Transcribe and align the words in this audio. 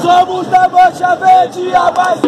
Somos 0.00 0.46
da 0.48 0.68
Mancha 0.68 1.14
Verde, 1.16 1.74
a 1.74 1.92
mais 1.92 2.20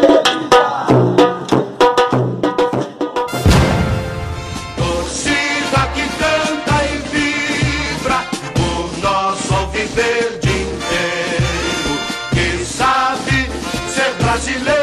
Torcida 4.76 5.86
que 5.94 6.04
canta 6.18 6.84
e 6.84 6.98
vibra 7.08 8.20
por 8.54 8.98
nosso 9.02 9.54
alviverde 9.54 10.50
inteiro, 10.50 11.92
que 12.32 12.64
sabe 12.64 13.50
ser 13.88 14.12
brasileiro. 14.22 14.79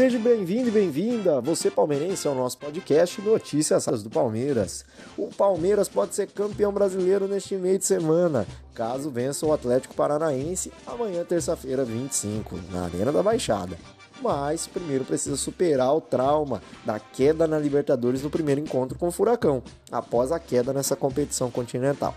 Seja 0.00 0.18
bem-vindo 0.18 0.68
e 0.68 0.70
bem-vinda, 0.70 1.42
você 1.42 1.70
palmeirense, 1.70 2.26
ao 2.26 2.34
nosso 2.34 2.56
podcast 2.56 3.20
Notícias 3.20 3.84
do 4.02 4.08
Palmeiras. 4.08 4.82
O 5.14 5.28
Palmeiras 5.28 5.90
pode 5.90 6.14
ser 6.14 6.26
campeão 6.28 6.72
brasileiro 6.72 7.28
neste 7.28 7.54
meio 7.56 7.78
de 7.78 7.84
semana, 7.84 8.46
caso 8.72 9.10
vença 9.10 9.44
o 9.44 9.52
Atlético 9.52 9.94
Paranaense 9.94 10.72
amanhã, 10.86 11.22
terça-feira, 11.22 11.84
25, 11.84 12.58
na 12.72 12.84
Arena 12.84 13.12
da 13.12 13.22
Baixada. 13.22 13.76
Mas 14.22 14.66
primeiro 14.66 15.04
precisa 15.04 15.36
superar 15.36 15.94
o 15.94 16.00
trauma 16.00 16.62
da 16.82 16.98
queda 16.98 17.46
na 17.46 17.58
Libertadores 17.58 18.22
no 18.22 18.30
primeiro 18.30 18.62
encontro 18.62 18.98
com 18.98 19.08
o 19.08 19.12
Furacão, 19.12 19.62
após 19.92 20.32
a 20.32 20.38
queda 20.38 20.72
nessa 20.72 20.96
competição 20.96 21.50
continental. 21.50 22.14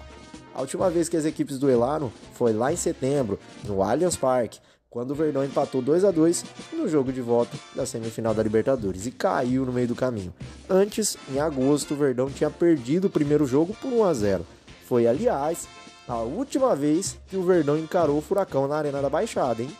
A 0.55 0.61
última 0.61 0.89
vez 0.89 1.09
que 1.09 1.17
as 1.17 1.25
equipes 1.25 1.59
duelaram 1.59 2.09
foi 2.33 2.53
lá 2.53 2.71
em 2.71 2.77
setembro, 2.77 3.37
no 3.65 3.83
Allianz 3.83 4.15
Parque, 4.15 4.61
quando 4.93 5.09
o 5.09 5.15
Verdão 5.15 5.43
empatou 5.43 5.81
2 5.81 6.05
a 6.05 6.11
2 6.11 6.45
no 6.73 6.87
jogo 6.87 7.11
de 7.11 7.19
volta 7.19 7.57
da 7.75 7.83
semifinal 7.83 8.31
da 8.31 8.43
Libertadores 8.43 9.07
e 9.07 9.11
caiu 9.11 9.65
no 9.65 9.73
meio 9.73 9.87
do 9.87 9.95
caminho. 9.95 10.31
Antes, 10.69 11.17
em 11.33 11.39
agosto, 11.39 11.95
o 11.95 11.97
Verdão 11.97 12.29
tinha 12.29 12.51
perdido 12.51 13.07
o 13.07 13.09
primeiro 13.09 13.43
jogo 13.47 13.75
por 13.81 13.91
1 13.91 14.03
a 14.03 14.13
0. 14.13 14.45
Foi, 14.85 15.07
aliás, 15.07 15.67
a 16.07 16.17
última 16.17 16.75
vez 16.75 17.17
que 17.27 17.35
o 17.35 17.41
Verdão 17.41 17.75
encarou 17.75 18.19
o 18.19 18.21
Furacão 18.21 18.67
na 18.67 18.75
Arena 18.75 19.01
da 19.01 19.09
Baixada, 19.09 19.63
hein? 19.63 19.75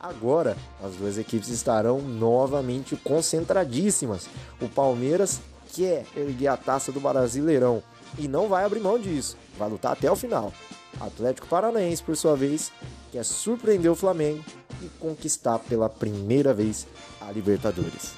Agora, 0.00 0.56
as 0.82 0.94
duas 0.94 1.18
equipes 1.18 1.50
estarão 1.50 2.00
novamente 2.00 2.96
concentradíssimas. 2.96 4.26
O 4.62 4.68
Palmeiras 4.68 5.40
quer 5.74 6.06
erguer 6.16 6.48
a 6.48 6.56
taça 6.56 6.90
do 6.90 7.00
Brasileirão 7.00 7.82
e 8.18 8.26
não 8.26 8.48
vai 8.48 8.64
abrir 8.64 8.80
mão 8.80 8.98
disso. 8.98 9.36
Vai 9.58 9.68
lutar 9.68 9.92
até 9.92 10.10
o 10.10 10.16
final. 10.16 10.54
Atlético 11.00 11.46
Paranaense, 11.46 12.02
por 12.02 12.16
sua 12.16 12.36
vez, 12.36 12.72
quer 13.12 13.24
surpreender 13.24 13.90
o 13.90 13.94
Flamengo 13.94 14.44
e 14.82 14.88
conquistar 14.98 15.58
pela 15.58 15.88
primeira 15.88 16.52
vez 16.52 16.86
a 17.20 17.30
Libertadores. 17.30 18.12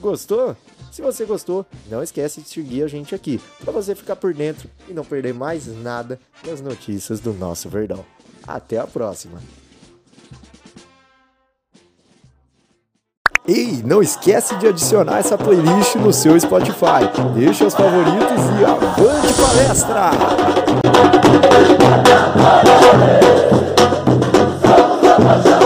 Gostou? 0.00 0.56
Se 0.90 1.02
você 1.02 1.24
gostou, 1.24 1.66
não 1.90 2.02
esquece 2.02 2.40
de 2.40 2.48
seguir 2.48 2.82
a 2.82 2.88
gente 2.88 3.14
aqui 3.14 3.40
para 3.62 3.72
você 3.72 3.94
ficar 3.94 4.16
por 4.16 4.32
dentro 4.32 4.68
e 4.88 4.94
não 4.94 5.04
perder 5.04 5.34
mais 5.34 5.66
nada 5.66 6.18
das 6.44 6.60
notícias 6.60 7.20
do 7.20 7.32
nosso 7.34 7.68
Verdão. 7.68 8.04
Até 8.46 8.78
a 8.78 8.86
próxima! 8.86 9.40
Ei, 13.48 13.80
não 13.84 14.02
esquece 14.02 14.56
de 14.56 14.66
adicionar 14.66 15.18
essa 15.18 15.38
playlist 15.38 15.94
no 15.96 16.12
seu 16.12 16.38
Spotify. 16.40 17.06
Deixe 17.34 17.64
os 17.64 17.74
favoritos 17.74 18.42
e 18.60 18.64
avante 18.64 19.34
palestra! 19.40 21.15
What's 25.26 25.44
up? 25.46 25.65